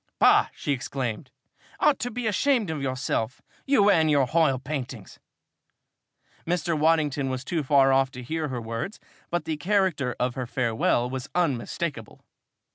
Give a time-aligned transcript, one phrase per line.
[0.17, 1.29] "Bah!" she exclaimed.
[1.79, 3.39] "Ought to be ashamed of yourself!
[3.67, 5.19] You and your h'oil paintings!"
[6.43, 6.75] Mr.
[6.75, 11.07] Waddington was too far off to hear her words but the character of her farewell
[11.07, 12.25] was unmistakable!